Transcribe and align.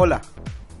Hola, 0.00 0.22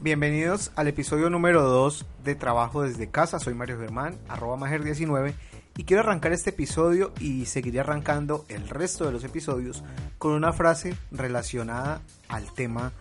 bienvenidos 0.00 0.70
al 0.76 0.86
episodio 0.86 1.28
número 1.28 1.64
2 1.64 2.06
de 2.22 2.36
Trabajo 2.36 2.82
desde 2.82 3.10
casa. 3.10 3.40
Soy 3.40 3.52
Mario 3.52 3.76
Germán, 3.76 4.16
arroba 4.28 4.56
Mager19 4.56 5.34
y 5.76 5.82
quiero 5.82 6.04
arrancar 6.04 6.32
este 6.32 6.50
episodio 6.50 7.12
y 7.18 7.46
seguiré 7.46 7.80
arrancando 7.80 8.44
el 8.48 8.68
resto 8.68 9.06
de 9.06 9.10
los 9.10 9.24
episodios 9.24 9.82
con 10.18 10.34
una 10.34 10.52
frase 10.52 10.94
relacionada 11.10 12.00
al 12.28 12.54
tema 12.54 12.92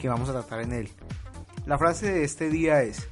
que 0.00 0.08
vamos 0.08 0.28
a 0.30 0.32
tratar 0.32 0.62
en 0.62 0.72
él. 0.72 0.88
La 1.64 1.78
frase 1.78 2.10
de 2.10 2.24
este 2.24 2.50
día 2.50 2.82
es, 2.82 3.08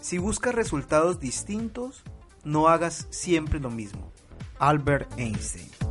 si 0.00 0.18
buscas 0.18 0.54
resultados 0.54 1.18
distintos, 1.18 2.04
no 2.44 2.68
hagas 2.68 3.08
siempre 3.10 3.58
lo 3.58 3.68
mismo. 3.68 4.12
Albert 4.60 5.10
Einstein. 5.18 5.81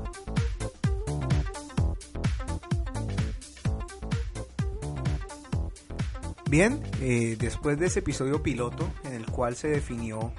Bien, 6.52 6.84
eh, 7.00 7.38
después 7.40 7.80
de 7.80 7.86
ese 7.86 8.00
episodio 8.00 8.44
piloto 8.44 8.86
en 9.06 9.14
el 9.14 9.26
cual 9.26 9.56
se 9.56 9.70
definió 9.70 10.34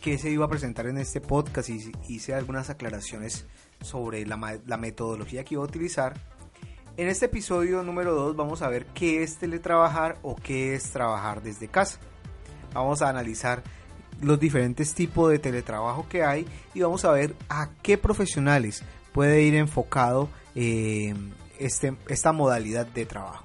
qué 0.00 0.16
se 0.16 0.30
iba 0.30 0.44
a 0.44 0.48
presentar 0.48 0.86
en 0.86 0.98
este 0.98 1.20
podcast 1.20 1.68
y 1.68 1.90
hice 2.06 2.32
algunas 2.32 2.70
aclaraciones 2.70 3.44
sobre 3.80 4.24
la, 4.24 4.36
metodología 4.36 5.42
que 5.42 5.56
iba 5.56 5.64
a 5.64 5.66
utilizar, 5.66 6.14
en 6.96 7.08
este 7.08 7.26
episodio 7.26 7.82
número 7.82 8.14
2 8.14 8.36
vamos 8.36 8.62
a 8.62 8.68
ver 8.68 8.86
qué 8.94 9.24
es 9.24 9.36
teletrabajar 9.38 10.16
o 10.22 10.36
qué 10.36 10.76
es 10.76 10.92
trabajar 10.92 11.42
desde 11.42 11.66
casa. 11.66 11.98
Vamos 12.72 13.02
a 13.02 13.08
analizar 13.08 13.64
los 14.20 14.38
diferentes 14.38 14.94
tipos 14.94 15.28
de 15.28 15.40
teletrabajo 15.40 16.06
que 16.08 16.22
hay 16.22 16.46
y 16.72 16.82
vamos 16.82 17.04
a 17.04 17.10
ver 17.10 17.34
a 17.48 17.70
qué 17.82 17.98
profesionales 17.98 18.84
puede 19.10 19.42
ir 19.42 19.56
enfocado 19.56 20.28
eh, 20.54 21.16
este, 21.58 21.96
esta 22.06 22.30
modalidad 22.30 22.86
de 22.86 23.06
trabajo. 23.06 23.44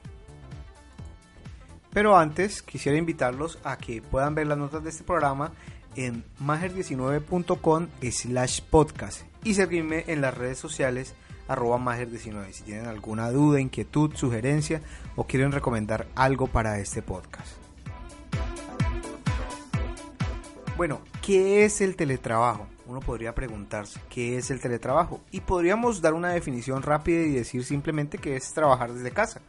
Pero 1.97 2.15
antes 2.15 2.61
quisiera 2.61 2.95
invitarlos 2.95 3.57
a 3.63 3.75
que 3.75 4.03
puedan 4.03 4.35
ver 4.35 4.45
las 4.45 4.59
notas 4.59 4.83
de 4.83 4.91
este 4.91 5.03
programa 5.03 5.51
en 5.95 6.23
mager19.com 6.39 7.87
slash 8.11 8.61
podcast 8.61 9.23
y 9.43 9.55
seguirme 9.55 10.03
en 10.05 10.21
las 10.21 10.37
redes 10.37 10.59
sociales 10.59 11.15
arroba 11.47 11.79
mager19 11.79 12.51
si 12.51 12.61
tienen 12.65 12.85
alguna 12.85 13.31
duda, 13.31 13.59
inquietud, 13.59 14.13
sugerencia 14.13 14.83
o 15.15 15.23
quieren 15.23 15.51
recomendar 15.51 16.05
algo 16.13 16.45
para 16.45 16.77
este 16.77 17.01
podcast. 17.01 17.53
Bueno, 20.77 21.01
¿qué 21.23 21.65
es 21.65 21.81
el 21.81 21.95
teletrabajo? 21.95 22.67
Uno 22.85 22.99
podría 22.99 23.33
preguntarse, 23.33 23.99
¿qué 24.07 24.37
es 24.37 24.51
el 24.51 24.59
teletrabajo? 24.59 25.21
Y 25.31 25.41
podríamos 25.41 25.99
dar 25.99 26.13
una 26.13 26.29
definición 26.29 26.83
rápida 26.83 27.21
y 27.21 27.31
decir 27.31 27.65
simplemente 27.65 28.19
que 28.19 28.35
es 28.35 28.53
trabajar 28.53 28.93
desde 28.93 29.09
casa. 29.09 29.41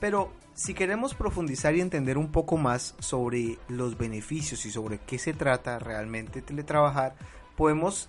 Pero 0.00 0.32
si 0.54 0.74
queremos 0.74 1.14
profundizar 1.14 1.74
y 1.74 1.80
entender 1.80 2.18
un 2.18 2.32
poco 2.32 2.56
más 2.56 2.94
sobre 2.98 3.58
los 3.68 3.98
beneficios 3.98 4.64
y 4.66 4.70
sobre 4.70 4.98
qué 4.98 5.18
se 5.18 5.32
trata 5.32 5.78
realmente 5.78 6.42
teletrabajar, 6.42 7.14
podemos 7.56 8.08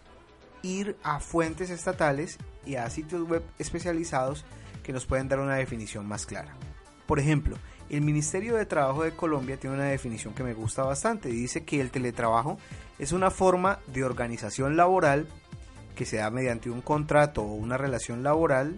ir 0.63 0.97
a 1.03 1.19
fuentes 1.19 1.69
estatales 1.69 2.37
y 2.65 2.75
a 2.75 2.89
sitios 2.89 3.27
web 3.27 3.43
especializados 3.59 4.45
que 4.83 4.93
nos 4.93 5.05
pueden 5.05 5.27
dar 5.27 5.39
una 5.39 5.55
definición 5.55 6.07
más 6.07 6.25
clara. 6.25 6.55
Por 7.05 7.19
ejemplo, 7.19 7.57
el 7.89 8.01
Ministerio 8.01 8.55
de 8.55 8.65
Trabajo 8.65 9.03
de 9.03 9.11
Colombia 9.11 9.57
tiene 9.57 9.77
una 9.77 9.85
definición 9.85 10.33
que 10.33 10.43
me 10.43 10.53
gusta 10.53 10.83
bastante 10.83 11.29
dice 11.29 11.63
que 11.63 11.79
el 11.79 11.91
teletrabajo 11.91 12.57
es 12.99 13.13
una 13.13 13.31
forma 13.31 13.79
de 13.87 14.03
organización 14.03 14.75
laboral 14.75 15.27
que 15.95 16.05
se 16.05 16.17
da 16.17 16.29
mediante 16.29 16.69
un 16.69 16.81
contrato 16.81 17.43
o 17.43 17.53
una 17.53 17.77
relación 17.77 18.23
laboral 18.23 18.77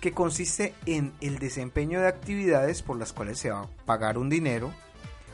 que 0.00 0.12
consiste 0.12 0.74
en 0.86 1.12
el 1.20 1.38
desempeño 1.38 2.00
de 2.00 2.08
actividades 2.08 2.82
por 2.82 2.98
las 2.98 3.12
cuales 3.12 3.38
se 3.38 3.50
va 3.50 3.62
a 3.62 3.68
pagar 3.84 4.18
un 4.18 4.28
dinero, 4.28 4.72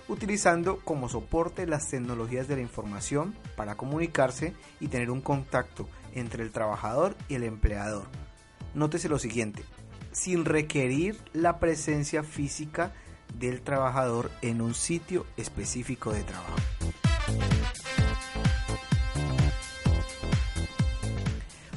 utilizando 0.09 0.81
como 0.81 1.09
soporte 1.09 1.67
las 1.67 1.89
tecnologías 1.89 2.49
de 2.49 2.57
la 2.57 2.63
información 2.63 3.35
para 3.57 3.77
comunicarse 3.77 4.55
y 4.81 4.89
tener 4.89 5.11
un 5.11 5.21
contacto 5.21 5.89
entre 6.15 6.43
el 6.43 6.51
trabajador 6.51 7.17
y 7.29 7.35
el 7.35 7.45
empleador. 7.45 8.07
Nótese 8.75 9.09
lo 9.09 9.19
siguiente, 9.19 9.65
sin 10.13 10.45
requerir 10.45 11.19
la 11.33 11.59
presencia 11.59 12.23
física 12.23 12.93
del 13.39 13.63
trabajador 13.63 14.31
en 14.43 14.61
un 14.61 14.75
sitio 14.75 15.27
específico 15.37 16.13
de 16.13 16.23
trabajo. 16.23 16.57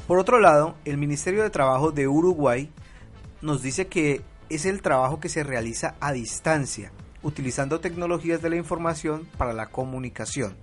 Por 0.07 0.19
otro 0.19 0.39
lado, 0.39 0.75
el 0.85 0.97
Ministerio 0.97 1.43
de 1.43 1.49
Trabajo 1.49 1.91
de 1.91 2.07
Uruguay 2.07 2.71
nos 3.41 3.61
dice 3.61 3.87
que 3.87 4.21
es 4.49 4.65
el 4.65 4.81
trabajo 4.81 5.19
que 5.19 5.29
se 5.29 5.43
realiza 5.43 5.95
a 5.99 6.11
distancia, 6.11 6.91
utilizando 7.21 7.79
tecnologías 7.79 8.41
de 8.41 8.49
la 8.49 8.55
información 8.55 9.27
para 9.37 9.53
la 9.53 9.67
comunicación, 9.67 10.55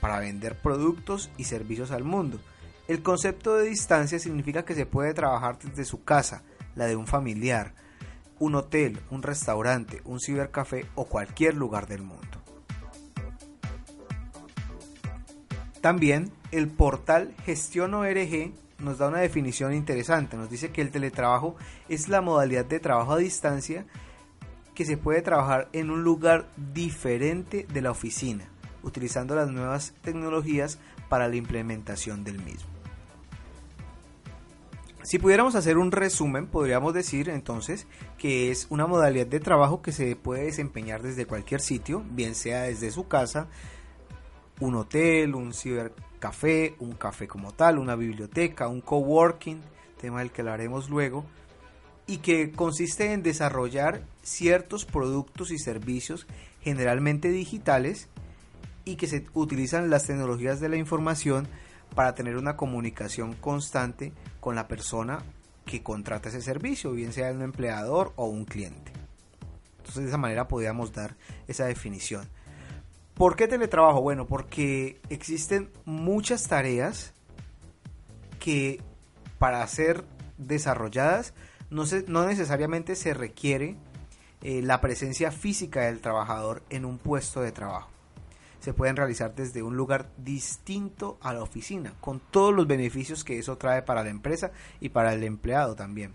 para 0.00 0.18
vender 0.18 0.56
productos 0.56 1.30
y 1.36 1.44
servicios 1.44 1.90
al 1.90 2.04
mundo. 2.04 2.40
El 2.88 3.02
concepto 3.02 3.56
de 3.56 3.68
distancia 3.68 4.18
significa 4.18 4.64
que 4.64 4.74
se 4.74 4.86
puede 4.86 5.14
trabajar 5.14 5.58
desde 5.58 5.84
su 5.84 6.02
casa, 6.02 6.42
la 6.74 6.86
de 6.86 6.96
un 6.96 7.06
familiar, 7.06 7.74
un 8.38 8.54
hotel, 8.54 8.98
un 9.10 9.22
restaurante, 9.22 10.00
un 10.04 10.18
cibercafé 10.18 10.86
o 10.94 11.04
cualquier 11.04 11.54
lugar 11.54 11.86
del 11.86 12.02
mundo. 12.02 12.26
También 15.80 16.32
el 16.50 16.68
portal 16.68 17.34
Gestión 17.44 17.94
ORG 17.94 18.52
nos 18.80 18.98
da 18.98 19.08
una 19.08 19.18
definición 19.18 19.74
interesante. 19.74 20.36
Nos 20.36 20.50
dice 20.50 20.70
que 20.70 20.82
el 20.82 20.90
teletrabajo 20.90 21.56
es 21.88 22.08
la 22.08 22.20
modalidad 22.20 22.64
de 22.64 22.80
trabajo 22.80 23.12
a 23.12 23.18
distancia 23.18 23.86
que 24.74 24.84
se 24.84 24.96
puede 24.96 25.22
trabajar 25.22 25.68
en 25.72 25.90
un 25.90 26.02
lugar 26.02 26.48
diferente 26.72 27.66
de 27.72 27.82
la 27.82 27.90
oficina, 27.90 28.48
utilizando 28.82 29.34
las 29.34 29.50
nuevas 29.50 29.94
tecnologías 30.02 30.78
para 31.08 31.28
la 31.28 31.36
implementación 31.36 32.24
del 32.24 32.38
mismo. 32.38 32.70
Si 35.02 35.18
pudiéramos 35.18 35.54
hacer 35.54 35.78
un 35.78 35.92
resumen, 35.92 36.46
podríamos 36.46 36.92
decir 36.92 37.30
entonces 37.30 37.86
que 38.18 38.50
es 38.50 38.66
una 38.68 38.86
modalidad 38.86 39.26
de 39.26 39.40
trabajo 39.40 39.80
que 39.80 39.92
se 39.92 40.14
puede 40.14 40.44
desempeñar 40.44 41.02
desde 41.02 41.26
cualquier 41.26 41.62
sitio, 41.62 42.04
bien 42.10 42.34
sea 42.34 42.62
desde 42.62 42.90
su 42.90 43.08
casa, 43.08 43.48
un 44.60 44.74
hotel, 44.74 45.34
un 45.34 45.54
cibercafé, 46.20 46.74
un 46.78 46.92
café 46.92 47.26
como 47.26 47.52
tal, 47.52 47.78
una 47.78 47.96
biblioteca, 47.96 48.68
un 48.68 48.80
coworking, 48.80 49.60
tema 50.00 50.20
del 50.20 50.30
que 50.30 50.42
hablaremos 50.42 50.90
luego, 50.90 51.24
y 52.06 52.18
que 52.18 52.52
consiste 52.52 53.12
en 53.12 53.22
desarrollar 53.22 54.02
ciertos 54.22 54.84
productos 54.84 55.50
y 55.50 55.58
servicios 55.58 56.26
generalmente 56.60 57.30
digitales 57.30 58.08
y 58.84 58.96
que 58.96 59.06
se 59.06 59.26
utilizan 59.32 59.90
las 59.90 60.06
tecnologías 60.06 60.60
de 60.60 60.68
la 60.68 60.76
información 60.76 61.48
para 61.94 62.14
tener 62.14 62.36
una 62.36 62.56
comunicación 62.56 63.34
constante 63.34 64.12
con 64.40 64.54
la 64.54 64.68
persona 64.68 65.20
que 65.64 65.82
contrata 65.82 66.28
ese 66.28 66.42
servicio, 66.42 66.92
bien 66.92 67.12
sea 67.12 67.32
un 67.32 67.42
empleador 67.42 68.12
o 68.16 68.26
un 68.26 68.44
cliente. 68.44 68.92
Entonces 69.78 70.02
de 70.02 70.08
esa 70.08 70.18
manera 70.18 70.48
podríamos 70.48 70.92
dar 70.92 71.16
esa 71.48 71.66
definición. 71.66 72.28
¿Por 73.20 73.36
qué 73.36 73.46
teletrabajo? 73.46 74.00
Bueno, 74.00 74.26
porque 74.26 74.98
existen 75.10 75.70
muchas 75.84 76.48
tareas 76.48 77.12
que 78.38 78.80
para 79.38 79.66
ser 79.66 80.06
desarrolladas 80.38 81.34
no, 81.68 81.84
no 82.06 82.24
necesariamente 82.24 82.96
se 82.96 83.12
requiere 83.12 83.76
eh, 84.40 84.62
la 84.62 84.80
presencia 84.80 85.32
física 85.32 85.82
del 85.82 86.00
trabajador 86.00 86.62
en 86.70 86.86
un 86.86 86.96
puesto 86.96 87.42
de 87.42 87.52
trabajo. 87.52 87.90
Se 88.60 88.72
pueden 88.72 88.96
realizar 88.96 89.34
desde 89.34 89.62
un 89.62 89.76
lugar 89.76 90.08
distinto 90.16 91.18
a 91.20 91.34
la 91.34 91.42
oficina, 91.42 91.92
con 92.00 92.20
todos 92.20 92.54
los 92.54 92.66
beneficios 92.66 93.22
que 93.22 93.38
eso 93.38 93.58
trae 93.58 93.82
para 93.82 94.02
la 94.02 94.08
empresa 94.08 94.50
y 94.80 94.88
para 94.88 95.12
el 95.12 95.24
empleado 95.24 95.74
también. 95.74 96.14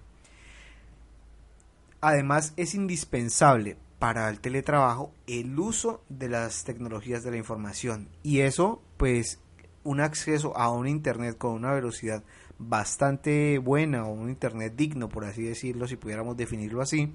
Además, 2.02 2.54
es 2.58 2.74
indispensable 2.74 3.78
para 4.06 4.30
el 4.30 4.40
teletrabajo 4.40 5.12
el 5.26 5.58
uso 5.58 6.04
de 6.10 6.30
las 6.30 6.64
tecnologías 6.64 7.24
de 7.24 7.32
la 7.32 7.38
información. 7.38 8.08
Y 8.22 8.42
eso 8.42 8.80
pues 8.98 9.40
un 9.84 10.00
acceso 10.00 10.56
a 10.56 10.70
un 10.70 10.88
internet 10.88 11.40
con 11.40 11.54
una 11.54 11.74
velocidad 11.74 12.22
bastante 12.60 13.58
buena 13.58 14.06
o 14.06 14.14
un 14.14 14.30
internet 14.30 14.76
digno 14.76 15.10
por 15.10 15.26
así 15.26 15.42
decirlo 15.42 15.88
si 15.88 15.96
pudiéramos 15.96 16.38
definirlo 16.38 16.84
así 16.84 17.12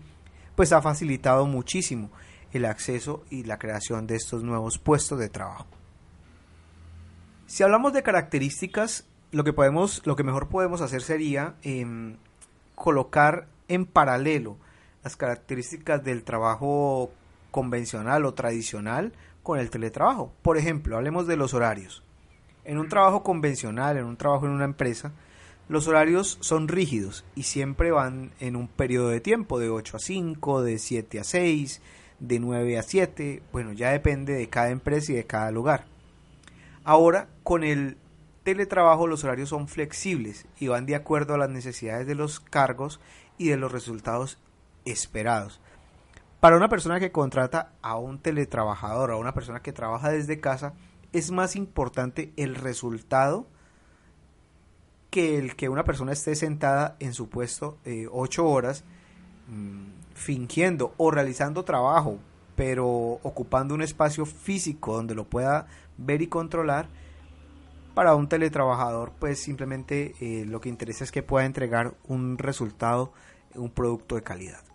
pues 0.56 0.72
ha 0.72 0.82
facilitado 0.82 1.46
muchísimo 1.46 2.10
el 2.52 2.64
acceso 2.64 3.22
y 3.30 3.44
la 3.44 3.60
creación 3.60 4.08
de 4.08 4.16
estos 4.16 4.42
nuevos 4.42 4.78
puestos 4.78 5.16
de 5.20 5.28
trabajo. 5.28 5.68
Si 7.46 7.62
hablamos 7.62 7.92
de 7.92 8.02
características 8.02 9.06
lo 9.30 9.44
que 9.44 9.52
podemos 9.52 10.04
lo 10.06 10.16
que 10.16 10.24
mejor 10.24 10.48
podemos 10.48 10.80
hacer 10.80 11.02
sería 11.02 11.54
em, 11.62 12.16
colocar 12.74 13.46
en 13.68 13.86
paralelo 13.86 14.56
las 15.02 15.16
características 15.16 16.04
del 16.04 16.24
trabajo 16.24 17.10
convencional 17.50 18.24
o 18.24 18.34
tradicional 18.34 19.12
con 19.42 19.58
el 19.58 19.70
teletrabajo. 19.70 20.32
Por 20.42 20.56
ejemplo, 20.56 20.96
hablemos 20.96 21.26
de 21.26 21.36
los 21.36 21.54
horarios. 21.54 22.02
En 22.64 22.78
un 22.78 22.88
trabajo 22.88 23.22
convencional, 23.22 23.96
en 23.96 24.04
un 24.04 24.16
trabajo 24.16 24.46
en 24.46 24.52
una 24.52 24.64
empresa, 24.64 25.12
Los 25.70 25.86
horarios 25.86 26.36
son 26.40 26.66
rígidos 26.66 27.24
y 27.36 27.44
siempre 27.44 27.92
van 27.92 28.32
en 28.40 28.56
un 28.56 28.66
periodo 28.66 29.10
de 29.10 29.20
tiempo 29.20 29.60
de 29.60 29.70
8 29.70 29.98
a 29.98 30.00
5, 30.00 30.62
de 30.62 30.80
7 30.80 31.20
a 31.20 31.22
6, 31.22 31.80
de 32.18 32.40
9 32.40 32.76
a 32.76 32.82
7, 32.82 33.40
bueno, 33.52 33.72
ya 33.72 33.92
depende 33.92 34.32
de 34.32 34.48
cada 34.48 34.70
empresa 34.70 35.12
y 35.12 35.14
de 35.14 35.26
cada 35.26 35.52
lugar. 35.52 35.86
Ahora, 36.82 37.28
con 37.44 37.62
el 37.62 37.98
teletrabajo 38.42 39.06
los 39.06 39.22
horarios 39.22 39.50
son 39.50 39.68
flexibles 39.68 40.44
y 40.58 40.66
van 40.66 40.86
de 40.86 40.96
acuerdo 40.96 41.34
a 41.34 41.38
las 41.38 41.50
necesidades 41.50 42.04
de 42.08 42.16
los 42.16 42.40
cargos 42.40 42.98
y 43.38 43.50
de 43.50 43.56
los 43.56 43.70
resultados 43.70 44.38
esperados. 44.84 45.60
Para 46.40 46.56
una 46.56 46.68
persona 46.68 47.00
que 47.00 47.12
contrata 47.12 47.72
a 47.82 47.96
un 47.96 48.18
teletrabajador, 48.18 49.10
a 49.10 49.16
una 49.16 49.34
persona 49.34 49.60
que 49.60 49.72
trabaja 49.72 50.10
desde 50.10 50.40
casa, 50.40 50.74
es 51.12 51.30
más 51.30 51.56
importante 51.56 52.32
el 52.36 52.54
resultado 52.54 53.46
que 55.10 55.38
el 55.38 55.56
que 55.56 55.68
una 55.68 55.84
persona 55.84 56.12
esté 56.12 56.34
sentada 56.36 56.96
en 57.00 57.12
su 57.12 57.28
puesto 57.28 57.78
eh, 57.84 58.06
ocho 58.10 58.48
horas 58.48 58.84
mm, 59.48 60.14
fingiendo 60.14 60.94
o 60.96 61.10
realizando 61.10 61.64
trabajo, 61.64 62.18
pero 62.56 62.86
ocupando 62.88 63.74
un 63.74 63.82
espacio 63.82 64.24
físico 64.24 64.94
donde 64.94 65.14
lo 65.14 65.24
pueda 65.24 65.66
ver 65.98 66.22
y 66.22 66.28
controlar, 66.28 66.88
para 67.94 68.14
un 68.14 68.28
teletrabajador, 68.28 69.12
pues 69.18 69.40
simplemente 69.40 70.14
eh, 70.20 70.44
lo 70.46 70.60
que 70.60 70.68
interesa 70.68 71.04
es 71.04 71.12
que 71.12 71.22
pueda 71.22 71.44
entregar 71.44 71.94
un 72.06 72.38
resultado, 72.38 73.12
un 73.54 73.70
producto 73.70 74.14
de 74.14 74.22
calidad. 74.22 74.69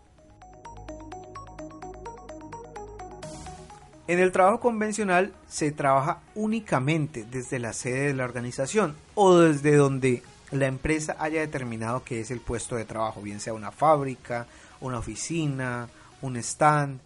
En 4.07 4.19
el 4.19 4.31
trabajo 4.31 4.59
convencional 4.59 5.33
se 5.47 5.71
trabaja 5.71 6.19
únicamente 6.35 7.25
desde 7.25 7.57
la 7.57 7.73
sede 7.73 8.07
de 8.07 8.13
la 8.13 8.25
organización 8.25 8.95
o 9.15 9.35
desde 9.35 9.75
donde 9.75 10.21
la 10.51 10.67
empresa 10.67 11.15
haya 11.17 11.39
determinado 11.39 12.03
que 12.03 12.19
es 12.19 12.29
el 12.29 12.39
puesto 12.39 12.75
de 12.75 12.85
trabajo, 12.85 13.23
bien 13.23 13.39
sea 13.39 13.55
una 13.55 13.71
fábrica, 13.71 14.45
una 14.79 14.99
oficina, 14.99 15.89
un 16.21 16.37
stand, 16.37 16.99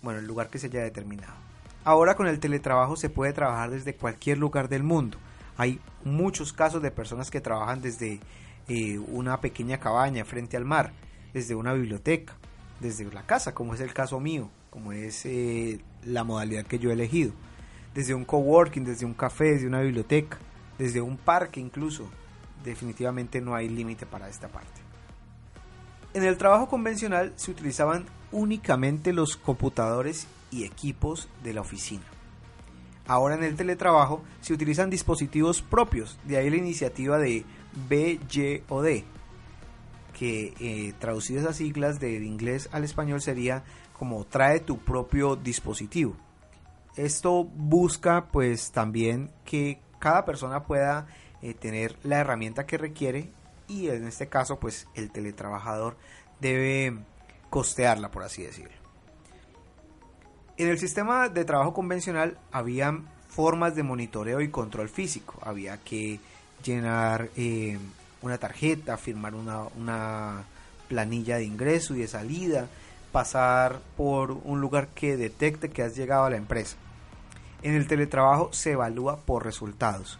bueno, 0.00 0.20
el 0.20 0.28
lugar 0.28 0.48
que 0.48 0.60
se 0.60 0.68
haya 0.68 0.84
determinado. 0.84 1.34
Ahora 1.82 2.14
con 2.14 2.28
el 2.28 2.38
teletrabajo 2.38 2.94
se 2.94 3.10
puede 3.10 3.32
trabajar 3.32 3.70
desde 3.70 3.96
cualquier 3.96 4.38
lugar 4.38 4.68
del 4.68 4.84
mundo. 4.84 5.18
Hay 5.56 5.80
muchos 6.04 6.52
casos 6.52 6.80
de 6.82 6.92
personas 6.92 7.32
que 7.32 7.40
trabajan 7.40 7.82
desde 7.82 8.20
eh, 8.68 8.98
una 9.08 9.40
pequeña 9.40 9.80
cabaña 9.80 10.24
frente 10.24 10.56
al 10.56 10.64
mar, 10.64 10.92
desde 11.32 11.56
una 11.56 11.72
biblioteca, 11.72 12.36
desde 12.80 13.10
la 13.12 13.22
casa, 13.22 13.54
como 13.54 13.74
es 13.74 13.80
el 13.80 13.92
caso 13.92 14.20
mío, 14.20 14.50
como 14.70 14.92
es 14.92 15.24
eh, 15.26 15.80
la 16.04 16.24
modalidad 16.24 16.66
que 16.66 16.78
yo 16.78 16.90
he 16.90 16.94
elegido, 16.94 17.32
desde 17.94 18.14
un 18.14 18.24
coworking, 18.24 18.84
desde 18.84 19.06
un 19.06 19.14
café, 19.14 19.52
desde 19.52 19.66
una 19.66 19.80
biblioteca, 19.80 20.38
desde 20.78 21.00
un 21.00 21.16
parque 21.16 21.60
incluso. 21.60 22.08
Definitivamente 22.64 23.40
no 23.40 23.54
hay 23.54 23.68
límite 23.68 24.06
para 24.06 24.28
esta 24.28 24.48
parte. 24.48 24.80
En 26.14 26.24
el 26.24 26.38
trabajo 26.38 26.68
convencional 26.68 27.32
se 27.36 27.50
utilizaban 27.50 28.06
únicamente 28.32 29.12
los 29.12 29.36
computadores 29.36 30.26
y 30.50 30.64
equipos 30.64 31.28
de 31.42 31.52
la 31.52 31.60
oficina. 31.60 32.04
Ahora 33.06 33.34
en 33.34 33.44
el 33.44 33.56
teletrabajo 33.56 34.22
se 34.40 34.54
utilizan 34.54 34.90
dispositivos 34.90 35.60
propios, 35.60 36.18
de 36.24 36.38
ahí 36.38 36.48
la 36.48 36.56
iniciativa 36.56 37.18
de 37.18 37.44
BYOD, 37.88 39.04
que 40.14 40.54
eh, 40.60 40.94
traducidas 40.98 41.42
esas 41.42 41.56
siglas 41.56 42.00
del 42.00 42.24
inglés 42.24 42.70
al 42.72 42.84
español 42.84 43.20
sería 43.20 43.64
como 43.92 44.24
trae 44.24 44.60
tu 44.60 44.78
propio 44.78 45.36
dispositivo. 45.36 46.16
Esto 46.96 47.44
busca 47.44 48.28
pues 48.32 48.70
también 48.70 49.30
que 49.44 49.80
cada 49.98 50.24
persona 50.24 50.64
pueda 50.64 51.06
eh, 51.42 51.52
tener 51.52 51.98
la 52.04 52.18
herramienta 52.20 52.66
que 52.66 52.78
requiere 52.78 53.30
y 53.68 53.88
en 53.88 54.06
este 54.06 54.28
caso 54.28 54.58
pues 54.58 54.88
el 54.94 55.10
teletrabajador 55.10 55.96
debe 56.40 56.96
costearla 57.50 58.10
por 58.10 58.22
así 58.22 58.42
decirlo. 58.42 58.76
En 60.56 60.68
el 60.68 60.78
sistema 60.78 61.28
de 61.28 61.44
trabajo 61.44 61.74
convencional 61.74 62.38
había 62.52 62.96
formas 63.28 63.74
de 63.74 63.82
monitoreo 63.82 64.40
y 64.40 64.48
control 64.48 64.88
físico. 64.88 65.40
Había 65.42 65.78
que 65.78 66.20
llenar 66.64 67.30
eh, 67.36 67.78
una 68.24 68.38
tarjeta, 68.38 68.96
firmar 68.96 69.34
una, 69.34 69.64
una 69.76 70.44
planilla 70.88 71.36
de 71.36 71.44
ingreso 71.44 71.94
y 71.94 72.00
de 72.00 72.08
salida, 72.08 72.68
pasar 73.12 73.80
por 73.96 74.30
un 74.32 74.60
lugar 74.60 74.88
que 74.88 75.16
detecte 75.16 75.70
que 75.70 75.82
has 75.82 75.94
llegado 75.94 76.24
a 76.24 76.30
la 76.30 76.36
empresa. 76.36 76.76
En 77.62 77.74
el 77.74 77.86
teletrabajo 77.86 78.52
se 78.52 78.72
evalúa 78.72 79.18
por 79.18 79.44
resultados. 79.44 80.18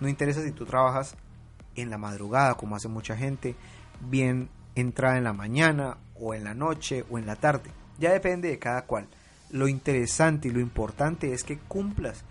No 0.00 0.08
interesa 0.08 0.42
si 0.42 0.52
tú 0.52 0.66
trabajas 0.66 1.16
en 1.74 1.90
la 1.90 1.98
madrugada, 1.98 2.54
como 2.54 2.76
hace 2.76 2.88
mucha 2.88 3.16
gente, 3.16 3.54
bien 4.00 4.48
entrada 4.74 5.16
en 5.16 5.24
la 5.24 5.32
mañana 5.32 5.96
o 6.14 6.34
en 6.34 6.44
la 6.44 6.54
noche 6.54 7.04
o 7.10 7.18
en 7.18 7.26
la 7.26 7.36
tarde. 7.36 7.70
Ya 7.98 8.12
depende 8.12 8.48
de 8.48 8.58
cada 8.58 8.82
cual. 8.82 9.06
Lo 9.50 9.68
interesante 9.68 10.48
y 10.48 10.50
lo 10.50 10.60
importante 10.60 11.32
es 11.32 11.42
que 11.42 11.58
cumplas 11.58 12.24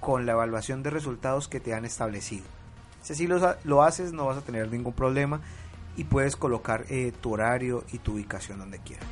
con 0.00 0.26
la 0.26 0.32
evaluación 0.32 0.82
de 0.82 0.90
resultados 0.90 1.46
que 1.46 1.60
te 1.60 1.74
han 1.74 1.84
establecido. 1.84 2.44
Si 3.02 3.12
así 3.12 3.26
lo, 3.26 3.82
haces 3.82 4.12
no 4.12 4.26
vas 4.26 4.38
a 4.38 4.42
tener 4.42 4.70
ningún 4.70 4.92
problema 4.92 5.40
y 5.96 6.04
puedes 6.04 6.36
colocar 6.36 6.86
eh, 6.88 7.12
tu 7.20 7.32
horario 7.32 7.84
y 7.92 7.98
tu 7.98 8.14
ubicación 8.14 8.58
donde 8.58 8.78
quieras. 8.78 9.06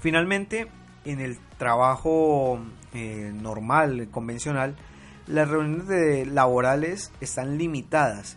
Finalmente, 0.00 0.68
en 1.04 1.20
el 1.20 1.38
trabajo 1.58 2.58
eh, 2.94 3.32
normal, 3.34 4.08
convencional, 4.10 4.76
las 5.26 5.48
reuniones 5.48 6.28
laborales 6.28 7.12
están 7.20 7.58
limitadas 7.58 8.36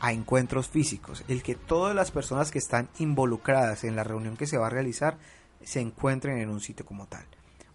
a 0.00 0.12
encuentros 0.12 0.68
físicos. 0.68 1.24
El 1.28 1.42
que 1.42 1.54
todas 1.54 1.94
las 1.94 2.10
personas 2.10 2.50
que 2.50 2.58
están 2.58 2.88
involucradas 2.98 3.84
en 3.84 3.96
la 3.96 4.04
reunión 4.04 4.36
que 4.36 4.46
se 4.46 4.58
va 4.58 4.68
a 4.68 4.70
realizar 4.70 5.18
se 5.62 5.80
encuentren 5.80 6.38
en 6.38 6.50
un 6.50 6.60
sitio 6.60 6.86
como 6.86 7.06
tal. 7.06 7.24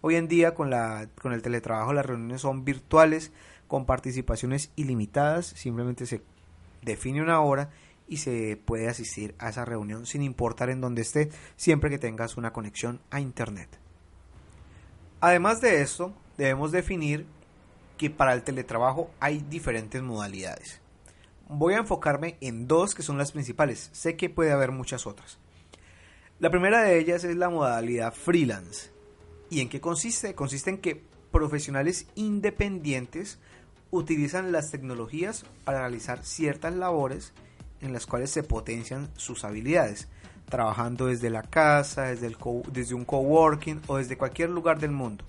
Hoy 0.06 0.16
en 0.16 0.28
día 0.28 0.52
con, 0.52 0.68
la, 0.68 1.08
con 1.22 1.32
el 1.32 1.40
teletrabajo 1.40 1.94
las 1.94 2.04
reuniones 2.04 2.42
son 2.42 2.62
virtuales 2.62 3.32
con 3.66 3.86
participaciones 3.86 4.70
ilimitadas, 4.76 5.46
simplemente 5.46 6.04
se 6.04 6.20
define 6.82 7.22
una 7.22 7.40
hora 7.40 7.70
y 8.06 8.18
se 8.18 8.60
puede 8.62 8.90
asistir 8.90 9.34
a 9.38 9.48
esa 9.48 9.64
reunión 9.64 10.04
sin 10.04 10.20
importar 10.20 10.68
en 10.68 10.82
dónde 10.82 11.00
esté, 11.00 11.30
siempre 11.56 11.88
que 11.88 11.98
tengas 11.98 12.36
una 12.36 12.52
conexión 12.52 13.00
a 13.10 13.18
Internet. 13.18 13.78
Además 15.22 15.62
de 15.62 15.80
esto, 15.80 16.12
debemos 16.36 16.70
definir 16.70 17.24
que 17.96 18.10
para 18.10 18.34
el 18.34 18.42
teletrabajo 18.42 19.10
hay 19.20 19.38
diferentes 19.48 20.02
modalidades. 20.02 20.82
Voy 21.48 21.72
a 21.72 21.78
enfocarme 21.78 22.36
en 22.42 22.68
dos 22.68 22.94
que 22.94 23.02
son 23.02 23.16
las 23.16 23.32
principales, 23.32 23.88
sé 23.92 24.16
que 24.18 24.28
puede 24.28 24.52
haber 24.52 24.70
muchas 24.70 25.06
otras. 25.06 25.38
La 26.40 26.50
primera 26.50 26.82
de 26.82 26.98
ellas 26.98 27.24
es 27.24 27.36
la 27.36 27.48
modalidad 27.48 28.12
freelance. 28.12 28.92
¿Y 29.54 29.60
en 29.60 29.68
qué 29.68 29.80
consiste? 29.80 30.34
Consiste 30.34 30.70
en 30.70 30.78
que 30.78 31.00
profesionales 31.30 32.08
independientes 32.16 33.38
utilizan 33.92 34.50
las 34.50 34.72
tecnologías 34.72 35.46
para 35.64 35.78
realizar 35.78 36.24
ciertas 36.24 36.74
labores 36.74 37.32
en 37.80 37.92
las 37.92 38.04
cuales 38.04 38.30
se 38.30 38.42
potencian 38.42 39.10
sus 39.16 39.44
habilidades, 39.44 40.08
trabajando 40.48 41.06
desde 41.06 41.30
la 41.30 41.42
casa, 41.42 42.06
desde, 42.06 42.34
desde 42.72 42.94
un 42.96 43.04
coworking 43.04 43.80
o 43.86 43.98
desde 43.98 44.18
cualquier 44.18 44.50
lugar 44.50 44.80
del 44.80 44.90
mundo. 44.90 45.24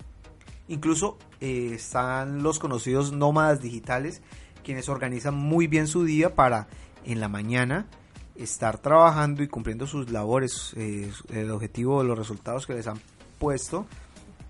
Incluso 0.66 1.18
eh, 1.40 1.74
están 1.74 2.42
los 2.42 2.58
conocidos 2.58 3.12
nómadas 3.12 3.62
digitales, 3.62 4.22
quienes 4.64 4.88
organizan 4.88 5.36
muy 5.36 5.68
bien 5.68 5.86
su 5.86 6.02
día 6.02 6.34
para 6.34 6.66
en 7.04 7.20
la 7.20 7.28
mañana 7.28 7.86
estar 8.34 8.78
trabajando 8.78 9.44
y 9.44 9.46
cumpliendo 9.46 9.86
sus 9.86 10.10
labores, 10.10 10.74
eh, 10.76 11.12
el 11.28 11.52
objetivo 11.52 12.02
los 12.02 12.18
resultados 12.18 12.66
que 12.66 12.74
les 12.74 12.88
han 12.88 12.98
puesto, 13.38 13.86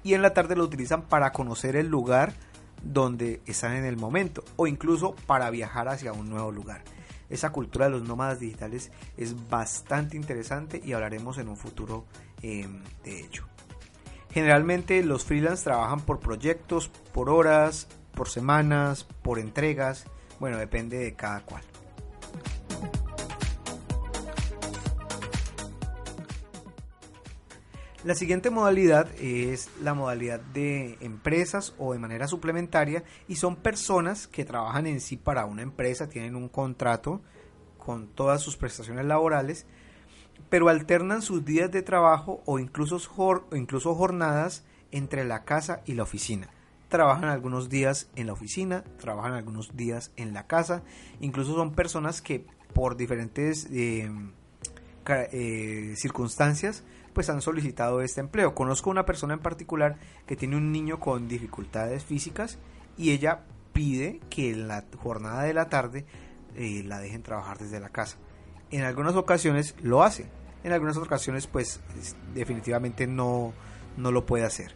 y 0.06 0.14
en 0.14 0.22
la 0.22 0.32
tarde 0.32 0.54
lo 0.54 0.62
utilizan 0.62 1.02
para 1.02 1.32
conocer 1.32 1.74
el 1.74 1.88
lugar 1.88 2.32
donde 2.80 3.40
están 3.44 3.72
en 3.72 3.84
el 3.84 3.96
momento, 3.96 4.44
o 4.54 4.68
incluso 4.68 5.16
para 5.26 5.50
viajar 5.50 5.88
hacia 5.88 6.12
un 6.12 6.30
nuevo 6.30 6.52
lugar. 6.52 6.82
Esa 7.28 7.50
cultura 7.50 7.86
de 7.86 7.90
los 7.90 8.04
nómadas 8.04 8.38
digitales 8.38 8.92
es 9.16 9.48
bastante 9.48 10.16
interesante 10.16 10.80
y 10.84 10.92
hablaremos 10.92 11.38
en 11.38 11.48
un 11.48 11.56
futuro 11.56 12.04
em, 12.40 12.84
de 13.02 13.18
ello. 13.18 13.48
Generalmente 14.30 15.02
los 15.02 15.24
freelance 15.24 15.64
trabajan 15.64 16.00
por 16.00 16.20
proyectos, 16.20 16.88
por 17.12 17.28
horas, 17.28 17.88
por 18.14 18.28
semanas, 18.28 19.08
por 19.22 19.40
entregas, 19.40 20.04
bueno, 20.38 20.56
depende 20.56 20.98
de 20.98 21.14
cada 21.14 21.40
cual. 21.40 21.64
La 28.06 28.14
siguiente 28.14 28.50
modalidad 28.50 29.08
es 29.20 29.68
la 29.82 29.92
modalidad 29.92 30.38
de 30.38 30.96
empresas 31.00 31.74
o 31.76 31.92
de 31.92 31.98
manera 31.98 32.28
suplementaria 32.28 33.02
y 33.26 33.34
son 33.34 33.56
personas 33.56 34.28
que 34.28 34.44
trabajan 34.44 34.86
en 34.86 35.00
sí 35.00 35.16
para 35.16 35.44
una 35.44 35.62
empresa, 35.62 36.08
tienen 36.08 36.36
un 36.36 36.48
contrato 36.48 37.20
con 37.78 38.06
todas 38.06 38.40
sus 38.40 38.56
prestaciones 38.56 39.06
laborales 39.06 39.66
pero 40.50 40.68
alternan 40.68 41.20
sus 41.20 41.44
días 41.44 41.72
de 41.72 41.82
trabajo 41.82 42.44
o 42.46 42.60
incluso, 42.60 43.00
incluso 43.56 43.92
jornadas 43.96 44.62
entre 44.92 45.24
la 45.24 45.42
casa 45.42 45.82
y 45.84 45.94
la 45.94 46.04
oficina. 46.04 46.48
trabajan 46.88 47.28
algunos 47.28 47.68
días 47.68 48.08
en 48.14 48.28
la 48.28 48.34
oficina, 48.34 48.84
trabajan 49.00 49.32
algunos 49.32 49.76
días 49.76 50.12
en 50.14 50.32
la 50.32 50.46
casa, 50.46 50.84
incluso 51.18 51.56
son 51.56 51.74
personas 51.74 52.22
que 52.22 52.46
por 52.72 52.96
diferentes 52.96 53.66
eh, 53.72 54.08
eh, 55.08 55.94
circunstancias 55.96 56.84
pues 57.16 57.30
han 57.30 57.40
solicitado 57.40 58.02
este 58.02 58.20
empleo. 58.20 58.54
Conozco 58.54 58.90
una 58.90 59.06
persona 59.06 59.32
en 59.32 59.40
particular 59.40 59.96
que 60.26 60.36
tiene 60.36 60.54
un 60.54 60.70
niño 60.70 61.00
con 61.00 61.28
dificultades 61.28 62.04
físicas 62.04 62.58
y 62.98 63.12
ella 63.12 63.40
pide 63.72 64.20
que 64.28 64.50
en 64.50 64.68
la 64.68 64.84
jornada 64.98 65.44
de 65.44 65.54
la 65.54 65.70
tarde 65.70 66.04
eh, 66.56 66.82
la 66.84 67.00
dejen 67.00 67.22
trabajar 67.22 67.56
desde 67.56 67.80
la 67.80 67.88
casa. 67.88 68.18
En 68.70 68.82
algunas 68.82 69.14
ocasiones 69.14 69.74
lo 69.82 70.02
hace, 70.02 70.26
en 70.62 70.72
algunas 70.72 70.98
ocasiones 70.98 71.46
pues 71.46 71.80
definitivamente 72.34 73.06
no, 73.06 73.54
no 73.96 74.12
lo 74.12 74.26
puede 74.26 74.44
hacer. 74.44 74.74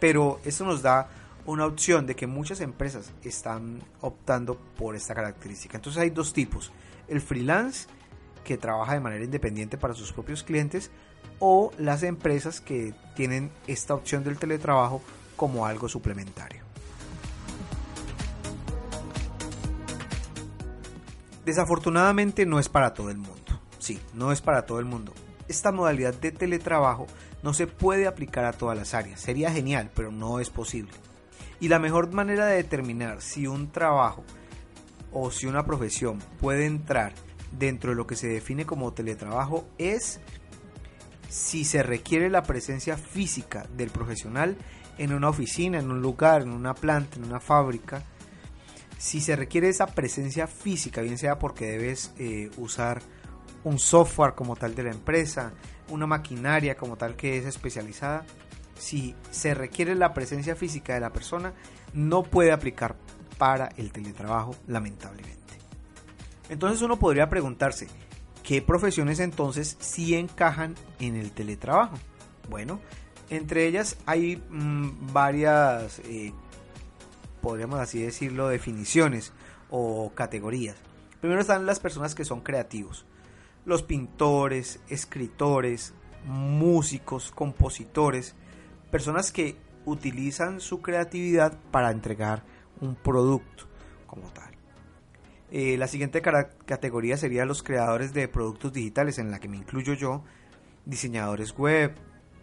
Pero 0.00 0.40
esto 0.44 0.64
nos 0.64 0.82
da 0.82 1.08
una 1.44 1.66
opción 1.66 2.04
de 2.04 2.16
que 2.16 2.26
muchas 2.26 2.60
empresas 2.62 3.12
están 3.22 3.80
optando 4.00 4.58
por 4.76 4.96
esta 4.96 5.14
característica. 5.14 5.76
Entonces 5.76 6.02
hay 6.02 6.10
dos 6.10 6.32
tipos. 6.32 6.72
El 7.06 7.20
freelance 7.20 7.86
que 8.42 8.58
trabaja 8.58 8.94
de 8.94 9.00
manera 9.00 9.24
independiente 9.24 9.78
para 9.78 9.94
sus 9.94 10.12
propios 10.12 10.42
clientes 10.42 10.90
o 11.38 11.72
las 11.78 12.02
empresas 12.02 12.60
que 12.60 12.94
tienen 13.14 13.50
esta 13.66 13.94
opción 13.94 14.24
del 14.24 14.38
teletrabajo 14.38 15.02
como 15.36 15.66
algo 15.66 15.88
suplementario. 15.88 16.62
Desafortunadamente 21.44 22.44
no 22.44 22.58
es 22.58 22.68
para 22.68 22.92
todo 22.92 23.10
el 23.10 23.18
mundo. 23.18 23.60
Sí, 23.78 24.00
no 24.14 24.32
es 24.32 24.40
para 24.40 24.66
todo 24.66 24.80
el 24.80 24.84
mundo. 24.84 25.12
Esta 25.46 25.70
modalidad 25.70 26.12
de 26.14 26.32
teletrabajo 26.32 27.06
no 27.44 27.54
se 27.54 27.68
puede 27.68 28.08
aplicar 28.08 28.44
a 28.44 28.52
todas 28.52 28.76
las 28.76 28.94
áreas. 28.94 29.20
Sería 29.20 29.52
genial, 29.52 29.90
pero 29.94 30.10
no 30.10 30.40
es 30.40 30.50
posible. 30.50 30.90
Y 31.60 31.68
la 31.68 31.78
mejor 31.78 32.12
manera 32.12 32.46
de 32.46 32.56
determinar 32.56 33.22
si 33.22 33.46
un 33.46 33.70
trabajo 33.70 34.24
o 35.12 35.30
si 35.30 35.46
una 35.46 35.64
profesión 35.64 36.18
puede 36.40 36.66
entrar 36.66 37.12
dentro 37.52 37.90
de 37.90 37.96
lo 37.96 38.06
que 38.08 38.16
se 38.16 38.26
define 38.26 38.66
como 38.66 38.92
teletrabajo 38.92 39.66
es 39.78 40.20
si 41.28 41.64
se 41.64 41.82
requiere 41.82 42.30
la 42.30 42.42
presencia 42.42 42.96
física 42.96 43.66
del 43.76 43.90
profesional 43.90 44.56
en 44.98 45.12
una 45.12 45.28
oficina, 45.28 45.78
en 45.78 45.90
un 45.90 46.00
lugar, 46.00 46.42
en 46.42 46.50
una 46.50 46.74
planta, 46.74 47.16
en 47.16 47.24
una 47.24 47.40
fábrica, 47.40 48.02
si 48.98 49.20
se 49.20 49.36
requiere 49.36 49.68
esa 49.68 49.86
presencia 49.86 50.46
física, 50.46 51.02
bien 51.02 51.18
sea 51.18 51.38
porque 51.38 51.66
debes 51.66 52.12
eh, 52.18 52.50
usar 52.56 53.02
un 53.64 53.78
software 53.78 54.34
como 54.34 54.56
tal 54.56 54.74
de 54.74 54.84
la 54.84 54.90
empresa, 54.90 55.52
una 55.90 56.06
maquinaria 56.06 56.76
como 56.76 56.96
tal 56.96 57.16
que 57.16 57.36
es 57.36 57.44
especializada, 57.44 58.24
si 58.78 59.14
se 59.30 59.54
requiere 59.54 59.94
la 59.94 60.14
presencia 60.14 60.54
física 60.56 60.94
de 60.94 61.00
la 61.00 61.12
persona, 61.12 61.52
no 61.92 62.22
puede 62.22 62.52
aplicar 62.52 62.96
para 63.38 63.68
el 63.76 63.92
teletrabajo, 63.92 64.54
lamentablemente. 64.66 65.36
Entonces 66.48 66.80
uno 66.82 66.98
podría 66.98 67.28
preguntarse, 67.28 67.88
¿qué 68.46 68.62
profesiones 68.62 69.18
entonces 69.18 69.76
sí 69.80 70.14
encajan 70.14 70.76
en 71.00 71.16
el 71.16 71.32
teletrabajo? 71.32 71.98
Bueno, 72.48 72.80
entre 73.28 73.66
ellas 73.66 73.98
hay 74.06 74.36
mm, 74.36 75.12
varias, 75.12 75.98
eh, 76.04 76.32
podríamos 77.42 77.80
así 77.80 78.00
decirlo, 78.00 78.46
definiciones 78.46 79.32
o 79.68 80.12
categorías. 80.14 80.76
Primero 81.20 81.40
están 81.40 81.66
las 81.66 81.80
personas 81.80 82.14
que 82.14 82.24
son 82.24 82.40
creativos, 82.40 83.04
los 83.64 83.82
pintores, 83.82 84.78
escritores, 84.88 85.92
músicos, 86.24 87.32
compositores, 87.32 88.36
personas 88.92 89.32
que 89.32 89.56
utilizan 89.84 90.60
su 90.60 90.82
creatividad 90.82 91.58
para 91.72 91.90
entregar 91.90 92.44
un 92.80 92.94
producto 92.94 93.64
como 94.06 94.28
tal. 94.28 94.55
Eh, 95.50 95.76
la 95.76 95.86
siguiente 95.86 96.20
categoría 96.22 97.16
sería 97.16 97.44
los 97.44 97.62
creadores 97.62 98.12
de 98.12 98.28
productos 98.28 98.72
digitales, 98.72 99.18
en 99.18 99.30
la 99.30 99.38
que 99.38 99.48
me 99.48 99.56
incluyo 99.56 99.94
yo, 99.94 100.24
diseñadores 100.84 101.56
web, 101.56 101.94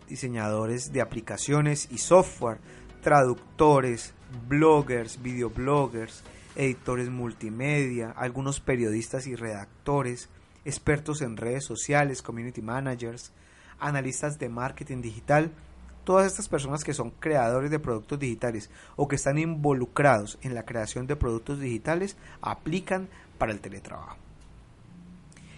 diseñadores 0.08 0.94
de 0.94 1.02
aplicaciones 1.02 1.90
y 1.92 1.98
software, 1.98 2.60
traductores, 3.02 4.14
bloggers, 4.48 5.22
videobloggers, 5.22 6.24
editores 6.56 7.10
multimedia, 7.10 8.12
algunos 8.12 8.60
periodistas 8.60 9.28
y 9.28 9.36
redactores, 9.36 10.30
expertos 10.66 11.22
en 11.22 11.36
redes 11.36 11.66
sociales, 11.66 12.22
community 12.22 12.62
managers, 12.62 13.34
analistas 13.80 14.40
de 14.40 14.50
marketing 14.50 15.02
digital, 15.02 15.52
todas 16.04 16.28
estas 16.28 16.50
personas 16.50 16.84
que 16.84 16.94
son 16.94 17.12
creadores 17.12 17.72
de 17.72 17.80
productos 17.80 18.20
digitales 18.20 18.70
o 18.96 19.08
que 19.08 19.16
están 19.16 19.38
involucrados 19.38 20.38
en 20.42 20.56
la 20.56 20.66
creación 20.66 21.08
de 21.08 21.16
productos 21.16 21.60
digitales 21.60 22.18
aplican 22.42 23.10
para 23.38 23.52
el 23.52 23.60
teletrabajo. 23.60 24.18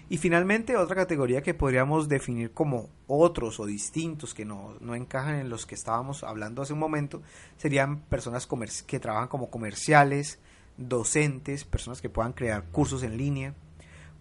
Y 0.07 0.17
finalmente, 0.17 0.77
otra 0.77 0.95
categoría 0.95 1.41
que 1.41 1.55
podríamos 1.55 2.07
definir 2.07 2.51
como 2.51 2.89
otros 3.07 3.59
o 3.59 3.65
distintos 3.65 4.35
que 4.35 4.45
no, 4.45 4.75
encajan 4.93 5.35
en 5.35 5.49
los 5.49 5.65
que 5.65 5.73
estábamos 5.73 6.23
hablando 6.23 6.61
hace 6.61 6.73
un 6.73 6.79
momento, 6.79 7.23
serían 7.57 8.01
personas 8.01 8.47
que 8.85 8.99
trabajan 8.99 9.27
como 9.27 9.49
comerciales, 9.49 10.37
docentes, 10.77 11.63
personas 11.63 12.01
que 12.01 12.09
puedan 12.09 12.33
crear 12.33 12.65
cursos 12.65 13.01
en 13.01 13.17
línea, 13.17 13.55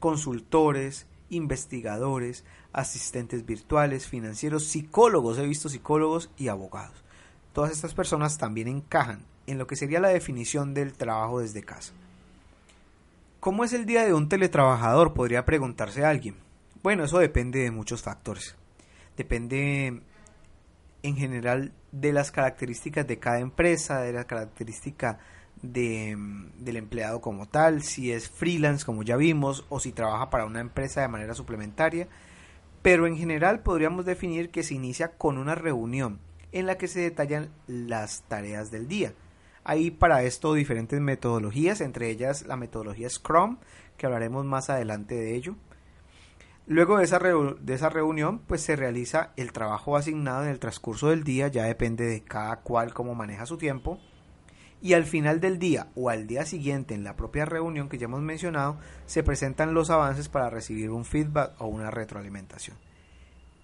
consultores, 0.00 1.06
investigadores, 1.30 2.44
asistentes 2.72 3.46
virtuales, 3.46 4.06
financieros, 4.06 4.64
psicólogos, 4.64 5.38
he 5.38 5.46
visto 5.46 5.68
psicólogos 5.68 6.30
y 6.36 6.48
abogados. 6.48 7.04
Todas 7.52 7.70
estas 7.70 7.94
personas 7.94 8.38
también 8.38 8.68
encajan 8.68 9.24
en 9.46 9.58
lo 9.58 9.66
que 9.66 9.76
sería 9.76 10.00
la 10.00 10.08
definición 10.08 10.74
del 10.74 10.92
trabajo 10.92 11.40
desde 11.40 11.62
casa. 11.62 11.92
¿Cómo 13.40 13.62
es 13.64 13.72
el 13.72 13.86
día 13.86 14.04
de 14.04 14.14
un 14.14 14.28
teletrabajador? 14.28 15.12
Podría 15.12 15.44
preguntarse 15.44 16.04
alguien. 16.04 16.36
Bueno, 16.82 17.04
eso 17.04 17.18
depende 17.18 17.60
de 17.60 17.70
muchos 17.70 18.02
factores. 18.02 18.56
Depende 19.16 20.00
en 21.02 21.16
general 21.16 21.72
de 21.92 22.12
las 22.12 22.30
características 22.30 23.06
de 23.06 23.18
cada 23.18 23.40
empresa, 23.40 24.00
de 24.00 24.14
la 24.14 24.24
característica 24.24 25.18
de, 25.72 26.16
del 26.58 26.76
empleado 26.76 27.20
como 27.20 27.46
tal, 27.46 27.82
si 27.82 28.12
es 28.12 28.28
freelance 28.28 28.84
como 28.84 29.02
ya 29.02 29.16
vimos 29.16 29.64
o 29.68 29.80
si 29.80 29.92
trabaja 29.92 30.30
para 30.30 30.44
una 30.44 30.60
empresa 30.60 31.00
de 31.00 31.08
manera 31.08 31.34
suplementaria, 31.34 32.08
pero 32.82 33.06
en 33.06 33.16
general 33.16 33.60
podríamos 33.60 34.04
definir 34.04 34.50
que 34.50 34.62
se 34.62 34.74
inicia 34.74 35.16
con 35.16 35.38
una 35.38 35.54
reunión 35.54 36.20
en 36.52 36.66
la 36.66 36.76
que 36.76 36.88
se 36.88 37.00
detallan 37.00 37.50
las 37.66 38.22
tareas 38.28 38.70
del 38.70 38.88
día. 38.88 39.14
Hay 39.64 39.90
para 39.90 40.22
esto 40.22 40.52
diferentes 40.54 41.00
metodologías, 41.00 41.80
entre 41.80 42.10
ellas 42.10 42.46
la 42.46 42.56
metodología 42.56 43.08
Scrum, 43.08 43.58
que 43.96 44.06
hablaremos 44.06 44.44
más 44.44 44.70
adelante 44.70 45.14
de 45.14 45.34
ello. 45.34 45.56
Luego 46.66 46.98
de 46.98 47.04
esa, 47.04 47.18
de 47.18 47.74
esa 47.74 47.88
reunión, 47.88 48.38
pues 48.40 48.62
se 48.62 48.76
realiza 48.76 49.32
el 49.36 49.52
trabajo 49.52 49.96
asignado 49.96 50.44
en 50.44 50.50
el 50.50 50.58
transcurso 50.58 51.08
del 51.08 51.24
día, 51.24 51.48
ya 51.48 51.64
depende 51.64 52.04
de 52.06 52.22
cada 52.22 52.60
cual 52.60 52.94
cómo 52.94 53.14
maneja 53.14 53.46
su 53.46 53.56
tiempo 53.58 53.98
y 54.84 54.92
al 54.92 55.06
final 55.06 55.40
del 55.40 55.58
día 55.58 55.86
o 55.94 56.10
al 56.10 56.26
día 56.26 56.44
siguiente 56.44 56.92
en 56.92 57.04
la 57.04 57.16
propia 57.16 57.46
reunión 57.46 57.88
que 57.88 57.96
ya 57.96 58.04
hemos 58.04 58.20
mencionado 58.20 58.76
se 59.06 59.22
presentan 59.22 59.72
los 59.72 59.88
avances 59.88 60.28
para 60.28 60.50
recibir 60.50 60.90
un 60.90 61.06
feedback 61.06 61.54
o 61.58 61.68
una 61.68 61.90
retroalimentación. 61.90 62.76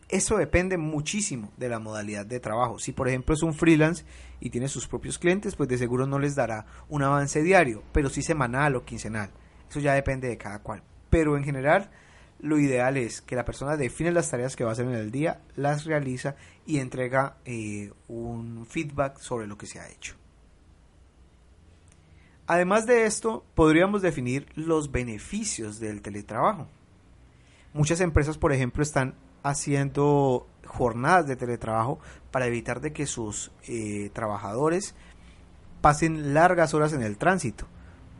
Eso 0.08 0.38
depende 0.38 0.78
muchísimo 0.78 1.52
de 1.58 1.68
la 1.68 1.78
modalidad 1.78 2.24
de 2.24 2.40
trabajo. 2.40 2.78
Si 2.78 2.92
por 2.92 3.06
ejemplo 3.06 3.34
es 3.34 3.42
un 3.42 3.52
freelance 3.52 4.06
y 4.40 4.48
tiene 4.48 4.68
sus 4.68 4.88
propios 4.88 5.18
clientes, 5.18 5.56
pues 5.56 5.68
de 5.68 5.76
seguro 5.76 6.06
no 6.06 6.18
les 6.18 6.36
dará 6.36 6.64
un 6.88 7.02
avance 7.02 7.42
diario, 7.42 7.82
pero 7.92 8.08
sí 8.08 8.22
semanal 8.22 8.74
o 8.74 8.86
quincenal. 8.86 9.28
Eso 9.68 9.78
ya 9.78 9.92
depende 9.92 10.26
de 10.26 10.38
cada 10.38 10.60
cual. 10.60 10.82
Pero 11.10 11.36
en 11.36 11.44
general 11.44 11.90
lo 12.38 12.58
ideal 12.58 12.96
es 12.96 13.20
que 13.20 13.36
la 13.36 13.44
persona 13.44 13.76
define 13.76 14.10
las 14.10 14.30
tareas 14.30 14.56
que 14.56 14.64
va 14.64 14.70
a 14.70 14.72
hacer 14.72 14.86
en 14.86 14.94
el 14.94 15.10
día, 15.10 15.42
las 15.54 15.84
realiza 15.84 16.36
y 16.64 16.78
entrega 16.78 17.36
eh, 17.44 17.92
un 18.08 18.64
feedback 18.64 19.18
sobre 19.18 19.46
lo 19.46 19.58
que 19.58 19.66
se 19.66 19.80
ha 19.80 19.90
hecho. 19.90 20.19
Además 22.50 22.84
de 22.84 23.06
esto, 23.06 23.44
podríamos 23.54 24.02
definir 24.02 24.48
los 24.56 24.90
beneficios 24.90 25.78
del 25.78 26.02
teletrabajo. 26.02 26.66
Muchas 27.72 28.00
empresas, 28.00 28.38
por 28.38 28.52
ejemplo, 28.52 28.82
están 28.82 29.14
haciendo 29.44 30.48
jornadas 30.66 31.28
de 31.28 31.36
teletrabajo 31.36 32.00
para 32.32 32.46
evitar 32.46 32.80
de 32.80 32.92
que 32.92 33.06
sus 33.06 33.52
eh, 33.68 34.10
trabajadores 34.12 34.96
pasen 35.80 36.34
largas 36.34 36.74
horas 36.74 36.92
en 36.92 37.02
el 37.02 37.18
tránsito, 37.18 37.68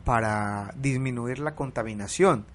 para 0.05 0.73
disminuir 0.77 1.39
la 1.39 1.53
contaminación. 1.53 2.45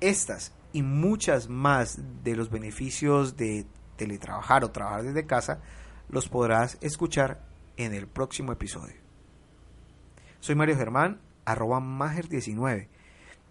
Estas 0.00 0.54
y 0.72 0.82
muchas 0.82 1.48
más 1.48 2.00
de 2.24 2.34
los 2.34 2.50
beneficios 2.50 3.36
de 3.36 3.64
teletrabajar 3.94 4.64
o 4.64 4.72
trabajar 4.72 5.04
desde 5.04 5.24
casa 5.24 5.60
los 6.08 6.28
podrás 6.28 6.78
escuchar 6.80 7.44
en 7.76 7.94
el 7.94 8.08
próximo 8.08 8.50
episodio. 8.50 9.03
Soy 10.44 10.54
Mario 10.56 10.76
Germán, 10.76 11.20
arroba 11.46 11.80
Mager19. 11.80 12.88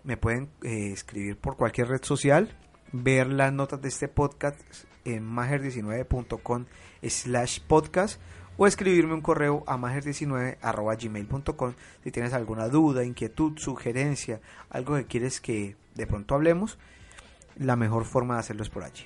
Me 0.03 0.15
pueden 0.15 0.51
eh, 0.61 0.91
escribir 0.93 1.35
por 1.37 1.57
cualquier 1.57 1.87
red 1.87 2.03
social, 2.03 2.55
ver 2.91 3.25
las 3.33 3.51
notas 3.51 3.81
de 3.81 3.89
este 3.89 4.07
podcast 4.07 4.61
en 5.03 5.27
mager19.com 5.27 6.65
slash 7.01 7.61
podcast 7.61 8.21
o 8.57 8.67
escribirme 8.67 9.15
un 9.15 9.21
correo 9.21 9.63
a 9.65 9.75
mager19.gmail.com 9.75 11.73
si 12.03 12.11
tienes 12.11 12.33
alguna 12.33 12.67
duda, 12.67 13.03
inquietud, 13.03 13.57
sugerencia, 13.57 14.39
algo 14.69 14.95
que 14.95 15.07
quieres 15.07 15.41
que 15.41 15.75
de 15.95 16.05
pronto 16.05 16.35
hablemos, 16.35 16.77
la 17.57 17.75
mejor 17.75 18.05
forma 18.05 18.35
de 18.35 18.41
hacerlo 18.41 18.61
es 18.61 18.69
por 18.69 18.83
allí. 18.83 19.05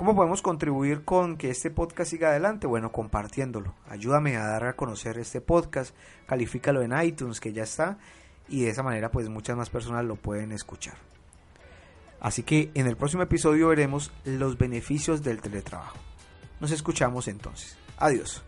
¿Cómo 0.00 0.16
podemos 0.16 0.40
contribuir 0.40 1.04
con 1.04 1.36
que 1.36 1.50
este 1.50 1.70
podcast 1.70 2.10
siga 2.10 2.30
adelante? 2.30 2.66
Bueno, 2.66 2.90
compartiéndolo. 2.90 3.74
Ayúdame 3.86 4.38
a 4.38 4.46
dar 4.46 4.64
a 4.64 4.72
conocer 4.72 5.18
este 5.18 5.42
podcast, 5.42 5.94
califícalo 6.26 6.80
en 6.80 6.98
iTunes 7.02 7.38
que 7.38 7.52
ya 7.52 7.64
está 7.64 7.98
y 8.48 8.62
de 8.62 8.70
esa 8.70 8.82
manera 8.82 9.10
pues 9.10 9.28
muchas 9.28 9.58
más 9.58 9.68
personas 9.68 10.06
lo 10.06 10.16
pueden 10.16 10.52
escuchar. 10.52 10.94
Así 12.18 12.44
que 12.44 12.70
en 12.72 12.86
el 12.86 12.96
próximo 12.96 13.24
episodio 13.24 13.68
veremos 13.68 14.10
los 14.24 14.56
beneficios 14.56 15.22
del 15.22 15.42
teletrabajo. 15.42 15.98
Nos 16.60 16.70
escuchamos 16.70 17.28
entonces. 17.28 17.76
Adiós. 17.98 18.42